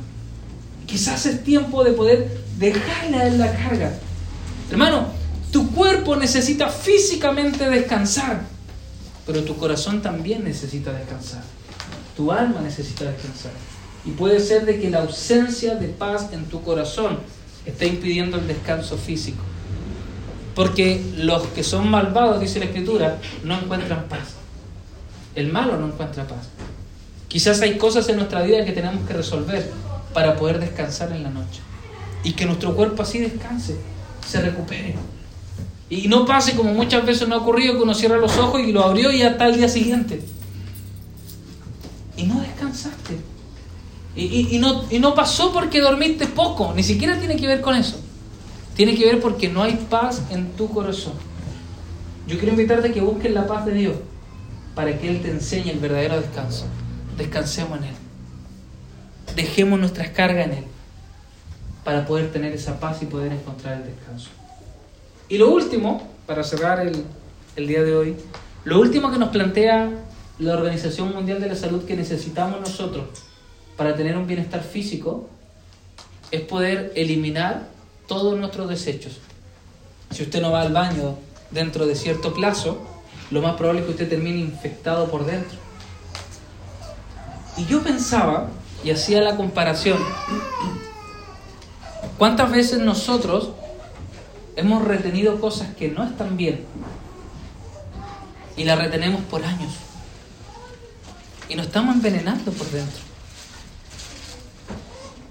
[0.85, 3.93] Quizás es tiempo de poder dejarle en la carga.
[4.69, 5.07] Hermano,
[5.51, 8.41] tu cuerpo necesita físicamente descansar,
[9.25, 11.43] pero tu corazón también necesita descansar.
[12.17, 13.51] Tu alma necesita descansar.
[14.05, 17.19] Y puede ser de que la ausencia de paz en tu corazón
[17.65, 19.43] está impidiendo el descanso físico.
[20.55, 24.35] Porque los que son malvados, dice la Escritura, no encuentran paz.
[25.35, 26.49] El malo no encuentra paz.
[27.27, 29.71] Quizás hay cosas en nuestra vida que tenemos que resolver
[30.13, 31.61] para poder descansar en la noche.
[32.23, 33.77] Y que nuestro cuerpo así descanse,
[34.27, 34.95] se recupere.
[35.89, 38.71] Y no pase como muchas veces no ha ocurrido que uno cierra los ojos y
[38.71, 40.21] lo abrió y ya está al día siguiente.
[42.17, 43.17] Y no descansaste.
[44.15, 47.99] Y, no, pasó porque dormiste poco, ni siquiera tiene que ver con eso.
[48.75, 51.13] Tiene que ver porque no hay paz en tu corazón.
[52.27, 53.95] Yo quiero invitarte a que busques la paz de Dios
[54.75, 56.65] para que Él te enseñe el verdadero descanso.
[57.17, 57.95] Descansemos en Él.
[59.35, 60.63] Dejemos nuestras cargas en Él
[61.83, 64.29] para poder tener esa paz y poder encontrar el descanso.
[65.27, 68.15] Y lo último, para cerrar el día de hoy,
[68.63, 69.89] lo último que nos plantea
[70.39, 73.05] la Organización Mundial de la Salud que necesitamos nosotros
[73.79, 75.29] para tener un bienestar físico
[76.31, 77.69] es poder eliminar
[78.09, 79.19] todos nuestros desechos.
[80.11, 81.15] Si usted no va al baño
[81.49, 82.77] dentro de cierto plazo,
[83.31, 85.57] lo más probable es que usted termine infectado por dentro.
[87.55, 88.49] Y yo pensaba,
[88.83, 89.97] y hacía la comparación,
[92.17, 93.51] ¿cuántas veces nosotros
[94.57, 96.65] hemos retenido cosas que no están bien
[98.57, 99.71] y las retenemos por años?
[101.47, 103.08] Y nos estamos envenenando por dentro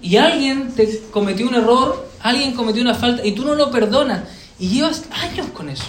[0.01, 4.21] y alguien te cometió un error, alguien cometió una falta y tú no lo perdonas
[4.57, 5.85] y llevas años con eso.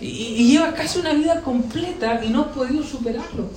[0.00, 3.48] Y, llevas casi una vida completa y no has podido superarlo.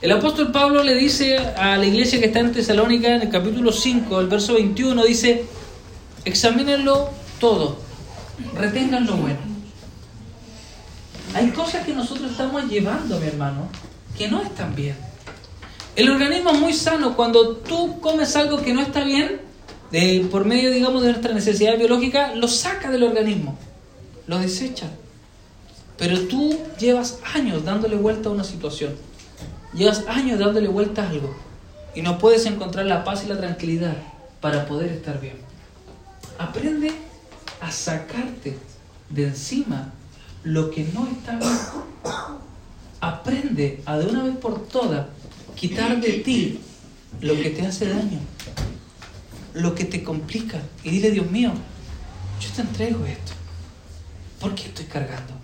[0.00, 3.72] El apóstol Pablo le dice a la iglesia que está en Tesalónica, en el capítulo
[3.72, 5.44] 5, el verso 21, dice,
[6.24, 7.78] examínenlo todo,
[8.54, 9.38] retengan lo bueno.
[11.34, 13.68] Hay cosas que nosotros estamos llevando, mi hermano,
[14.18, 14.96] que no están bien.
[15.94, 19.42] El organismo es muy sano cuando tú comes algo que no está bien,
[19.90, 23.58] de, por medio, digamos, de nuestra necesidad biológica, lo saca del organismo,
[24.26, 24.88] lo desecha.
[25.98, 28.94] Pero tú llevas años dándole vuelta a una situación,
[29.74, 31.36] llevas años dándole vuelta a algo,
[31.94, 33.96] y no puedes encontrar la paz y la tranquilidad
[34.40, 35.36] para poder estar bien.
[36.38, 36.90] Aprende
[37.60, 38.58] a sacarte
[39.10, 39.92] de encima
[40.42, 41.52] lo que no está bien.
[43.00, 45.06] Aprende a de una vez por todas
[45.54, 46.60] quitar de ti
[47.20, 48.18] lo que te hace daño,
[49.54, 50.58] lo que te complica.
[50.82, 51.52] Y dile, Dios mío,
[52.40, 53.32] yo te entrego esto.
[54.40, 55.34] ¿Por qué estoy cargando?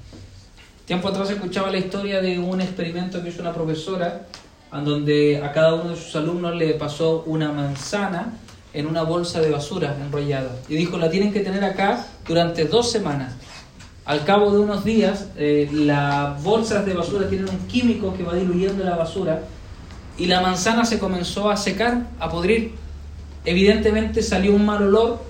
[0.84, 4.26] Tiempo atrás escuchaba la historia de un experimento que hizo una profesora,
[4.72, 8.32] en donde a cada uno de sus alumnos le pasó una manzana
[8.72, 10.56] en una bolsa de basura enrollada.
[10.68, 13.34] Y dijo, la tienen que tener acá durante dos semanas.
[14.04, 18.34] Al cabo de unos días, eh, las bolsas de basura tienen un químico que va
[18.34, 19.42] diluyendo la basura
[20.18, 22.74] y la manzana se comenzó a secar, a podrir.
[23.44, 25.22] Evidentemente salió un mal olor,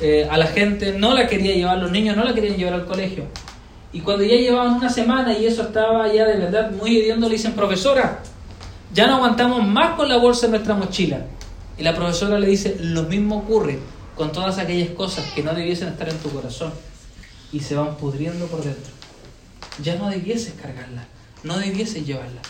[0.00, 2.86] eh, a la gente no la quería llevar, los niños no la querían llevar al
[2.86, 3.24] colegio.
[3.92, 7.34] Y cuando ya llevaban una semana y eso estaba ya de verdad muy hediendo, le
[7.34, 8.22] dicen, profesora,
[8.94, 11.26] ya no aguantamos más con la bolsa en nuestra mochila.
[11.76, 13.78] Y la profesora le dice, lo mismo ocurre
[14.16, 16.72] con todas aquellas cosas que no debiesen estar en tu corazón
[17.52, 18.92] y se van pudriendo por dentro.
[19.82, 21.04] Ya no debieses cargarla,
[21.42, 22.40] no debieses llevarla.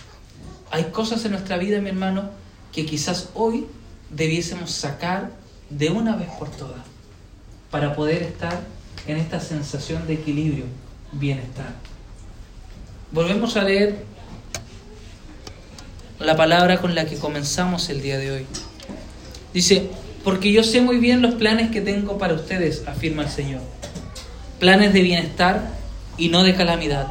[0.71, 2.31] Hay cosas en nuestra vida, mi hermano,
[2.73, 3.67] que quizás hoy
[4.11, 5.31] debiésemos sacar
[5.69, 6.83] de una vez por todas
[7.71, 8.61] para poder estar
[9.07, 10.65] en esta sensación de equilibrio,
[11.13, 11.75] bienestar.
[13.13, 14.05] Volvemos a leer
[16.19, 18.47] la palabra con la que comenzamos el día de hoy.
[19.55, 19.91] Dice,
[20.23, 23.63] porque yo sé muy bien los planes que tengo para ustedes, afirma el Señor.
[24.59, 25.71] Planes de bienestar
[26.19, 27.07] y no de calamidad,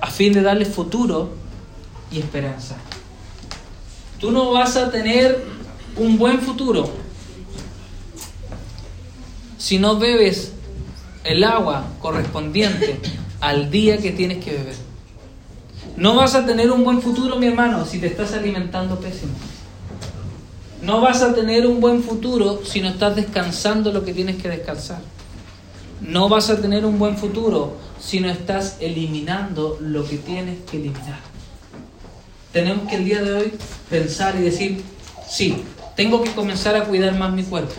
[0.00, 1.34] a fin de darles futuro
[2.10, 2.76] y esperanza.
[4.20, 5.42] Tú no vas a tener
[5.96, 6.90] un buen futuro
[9.56, 10.52] si no bebes
[11.24, 13.00] el agua correspondiente
[13.40, 14.76] al día que tienes que beber.
[15.96, 19.32] No vas a tener un buen futuro, mi hermano, si te estás alimentando pésimo.
[20.82, 24.48] No vas a tener un buen futuro si no estás descansando lo que tienes que
[24.48, 25.00] descansar.
[26.02, 30.78] No vas a tener un buen futuro si no estás eliminando lo que tienes que
[30.78, 31.29] eliminar
[32.52, 33.52] tenemos que el día de hoy
[33.88, 34.82] pensar y decir,
[35.28, 35.62] sí,
[35.96, 37.74] tengo que comenzar a cuidar más mi cuerpo.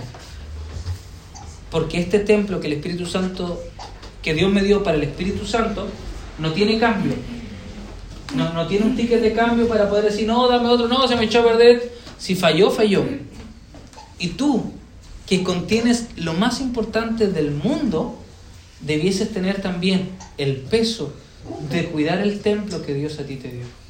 [1.69, 3.61] Porque este templo que el Espíritu Santo,
[4.21, 5.87] que Dios me dio para el Espíritu Santo,
[6.37, 7.13] no tiene cambio.
[8.35, 11.15] No, no tiene un ticket de cambio para poder decir, no, dame otro, no, se
[11.15, 11.93] me echó a perder.
[12.17, 13.03] Si falló, falló.
[14.19, 14.71] Y tú,
[15.25, 18.17] que contienes lo más importante del mundo,
[18.81, 21.13] debieses tener también el peso
[21.71, 23.80] de cuidar el templo que Dios a ti te dio.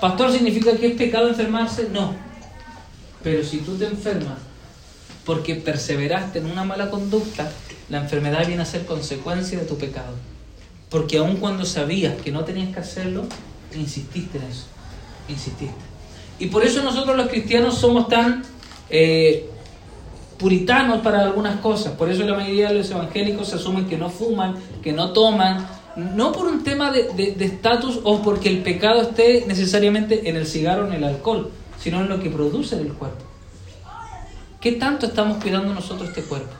[0.00, 1.88] Pastor, ¿significa que es pecado enfermarse?
[1.92, 2.14] No.
[3.22, 4.38] Pero si tú te enfermas
[5.24, 7.50] porque perseveraste en una mala conducta,
[7.90, 10.14] la enfermedad viene a ser consecuencia de tu pecado.
[10.88, 13.26] Porque aun cuando sabías que no tenías que hacerlo,
[13.76, 14.64] insististe en eso.
[15.28, 15.74] Insististe.
[16.38, 18.42] Y por eso nosotros los cristianos somos tan
[18.88, 19.48] eh,
[20.38, 21.92] puritanos para algunas cosas.
[21.92, 26.32] Por eso la mayoría de los evangélicos asumen que no fuman, que no toman, no
[26.32, 30.86] por un tema de estatus o porque el pecado esté necesariamente en el cigarro o
[30.86, 33.24] en el alcohol, sino en lo que produce el cuerpo.
[34.60, 36.52] ¿Qué tanto estamos cuidando nosotros este cuerpo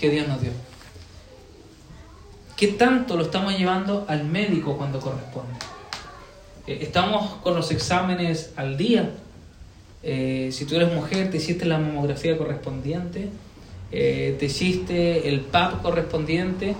[0.00, 0.50] que Dios nos dio?
[2.56, 5.54] ¿Qué tanto lo estamos llevando al médico cuando corresponde?
[6.66, 9.10] Eh, ¿Estamos con los exámenes al día?
[10.02, 13.28] Eh, si tú eres mujer, te hiciste la mamografía correspondiente,
[13.92, 16.74] eh, te hiciste el PAP correspondiente,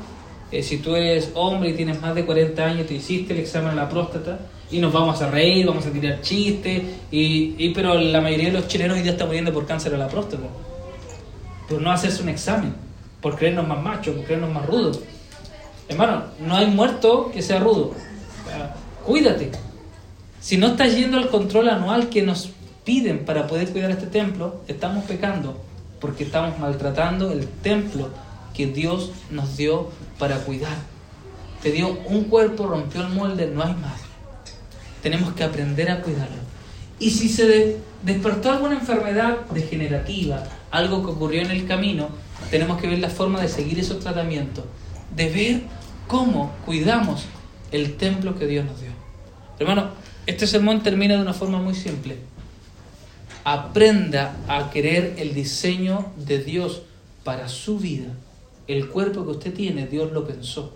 [0.51, 3.77] si tú eres hombre y tienes más de 40 años, te hiciste el examen de
[3.77, 4.39] la próstata
[4.71, 8.69] y nos vamos a reír, vamos a tirar chistes, y, pero la mayoría de los
[8.69, 10.45] chilenos hoy día están muriendo por cáncer de la próstata,
[11.69, 12.75] por no hacerse un examen,
[13.21, 15.01] por creernos más machos, por creernos más rudos.
[15.89, 17.93] Hermano, no hay muerto que sea rudo.
[19.05, 19.53] Cuídate.
[20.41, 22.51] Si no estás yendo al control anual que nos
[22.85, 25.57] piden para poder cuidar este templo, estamos pecando
[26.01, 28.11] porque estamos maltratando el templo
[28.55, 29.89] que Dios nos dio
[30.19, 30.77] para cuidar.
[31.63, 34.01] Te dio un cuerpo, rompió el molde, no hay más.
[35.03, 36.37] Tenemos que aprender a cuidarlo.
[36.99, 42.09] Y si se despertó alguna enfermedad degenerativa, algo que ocurrió en el camino,
[42.51, 44.65] tenemos que ver la forma de seguir esos tratamientos,
[45.15, 45.63] de ver
[46.07, 47.27] cómo cuidamos
[47.73, 48.91] el templo que Dios nos dio.
[49.59, 49.91] Hermano,
[50.27, 52.17] este sermón termina de una forma muy simple.
[53.45, 56.83] Aprenda a querer el diseño de Dios
[57.25, 58.09] para su vida.
[58.67, 60.73] El cuerpo que usted tiene, Dios lo pensó,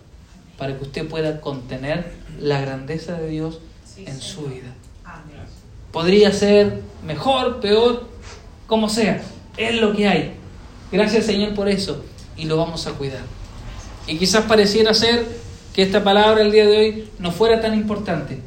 [0.57, 3.61] para que usted pueda contener la grandeza de Dios
[3.97, 4.74] en su vida.
[5.93, 8.09] Podría ser mejor, peor,
[8.66, 9.20] como sea.
[9.57, 10.32] Es lo que hay.
[10.93, 12.05] Gracias Señor por eso.
[12.36, 13.22] Y lo vamos a cuidar.
[14.07, 15.26] Y quizás pareciera ser
[15.74, 18.38] que esta palabra el día de hoy no fuera tan importante.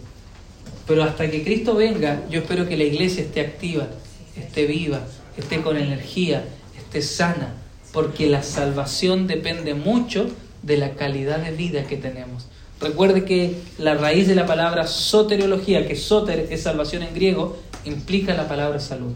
[0.87, 3.87] Pero hasta que Cristo venga, yo espero que la iglesia esté activa,
[4.35, 5.01] esté viva,
[5.37, 6.43] esté con energía,
[6.77, 7.53] esté sana,
[7.93, 10.29] porque la salvación depende mucho
[10.63, 12.47] de la calidad de vida que tenemos.
[12.81, 18.33] Recuerde que la raíz de la palabra soteriología, que soter es salvación en griego, implica
[18.33, 19.13] la palabra salud.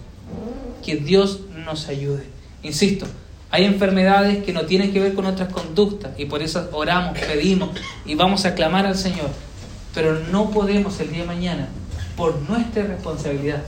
[0.85, 2.23] Que Dios nos ayude.
[2.63, 3.07] Insisto,
[3.49, 7.71] hay enfermedades que no tienen que ver con nuestras conductas y por eso oramos, pedimos
[8.05, 9.29] y vamos a clamar al Señor.
[9.93, 11.67] Pero no podemos el día de mañana,
[12.15, 13.63] por nuestra responsabilidad,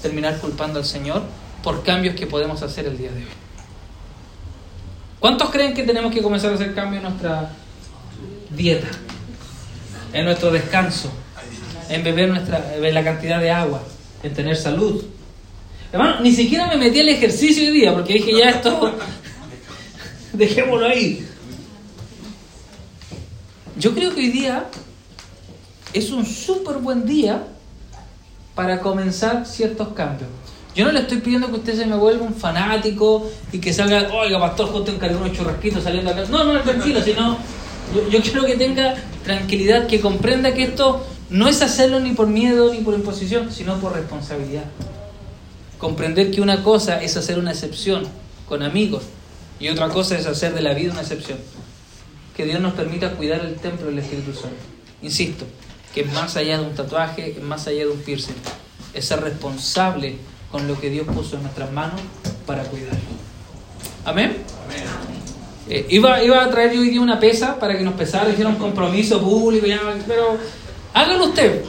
[0.00, 1.22] terminar culpando al Señor
[1.62, 3.43] por cambios que podemos hacer el día de hoy.
[5.24, 7.48] ¿Cuántos creen que tenemos que comenzar a hacer cambios en nuestra
[8.50, 8.88] dieta,
[10.12, 11.10] en nuestro descanso,
[11.88, 13.82] en beber nuestra, en la cantidad de agua,
[14.22, 15.02] en tener salud?
[15.90, 18.98] Hermano, ni siquiera me metí al ejercicio hoy día porque dije ya esto,
[20.34, 21.26] dejémoslo ahí.
[23.78, 24.66] Yo creo que hoy día
[25.94, 27.44] es un súper buen día
[28.54, 30.28] para comenzar ciertos cambios.
[30.74, 34.08] Yo no le estoy pidiendo que usted se me vuelva un fanático y que salga,
[34.12, 36.24] oiga, pastor, justo encargó unos churrasquitos saliendo acá.
[36.28, 37.38] No, no, tranquilo, sino
[37.94, 42.26] yo, yo quiero que tenga tranquilidad, que comprenda que esto no es hacerlo ni por
[42.26, 44.64] miedo ni por imposición, sino por responsabilidad.
[45.78, 48.04] Comprender que una cosa es hacer una excepción
[48.48, 49.04] con amigos
[49.60, 51.38] y otra cosa es hacer de la vida una excepción.
[52.36, 54.56] Que Dios nos permita cuidar el templo del Espíritu Santo.
[55.02, 55.44] Insisto,
[55.94, 58.34] que es más allá de un tatuaje, es más allá de un piercing.
[58.92, 60.16] Es ser responsable
[60.54, 62.00] con lo que Dios puso en nuestras manos
[62.46, 63.00] para cuidarlo.
[64.04, 64.36] Amén.
[65.68, 68.54] Eh, iba, iba a traer hoy día una pesa para que nos pesara, hiciera un
[68.54, 69.66] compromiso público,
[70.06, 70.38] pero
[70.92, 71.64] hágalo usted.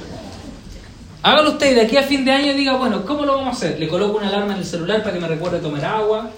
[1.23, 3.57] Hágalo usted y de aquí a fin de año diga, bueno, ¿cómo lo vamos a
[3.57, 3.79] hacer?
[3.79, 6.29] Le coloco una alarma en el celular para que me recuerde tomar agua.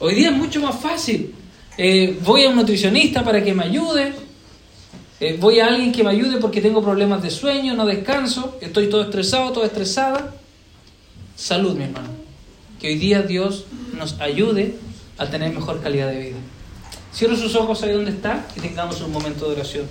[0.00, 1.32] Hoy día es mucho más fácil.
[1.78, 4.14] Eh, voy a un nutricionista para que me ayude.
[5.20, 8.90] Eh, voy a alguien que me ayude porque tengo problemas de sueño, no descanso, estoy
[8.90, 10.34] todo estresado, toda estresada.
[11.36, 12.08] Salud, mi hermano.
[12.80, 13.66] Que hoy día Dios
[13.96, 14.76] nos ayude
[15.18, 16.36] a tener mejor calidad de vida.
[17.14, 19.86] Cierro sus ojos ahí donde está y tengamos un momento de oración.